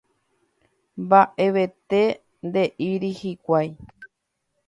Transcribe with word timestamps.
Mba'evete 1.03 2.01
nde'íri 2.47 3.11
hikuái. 3.21 3.69